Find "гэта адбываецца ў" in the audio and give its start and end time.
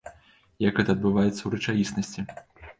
0.79-1.49